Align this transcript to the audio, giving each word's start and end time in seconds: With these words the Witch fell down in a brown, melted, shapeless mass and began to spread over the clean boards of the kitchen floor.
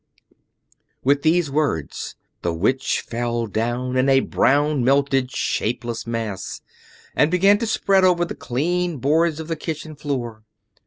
With 1.03 1.21
these 1.21 1.51
words 1.51 2.15
the 2.41 2.51
Witch 2.55 3.01
fell 3.01 3.45
down 3.45 3.95
in 3.95 4.09
a 4.09 4.21
brown, 4.21 4.83
melted, 4.83 5.29
shapeless 5.29 6.07
mass 6.07 6.63
and 7.15 7.29
began 7.29 7.59
to 7.59 7.67
spread 7.67 8.03
over 8.03 8.25
the 8.25 8.33
clean 8.33 8.97
boards 8.97 9.39
of 9.39 9.47
the 9.47 9.55
kitchen 9.55 9.95
floor. 9.95 10.41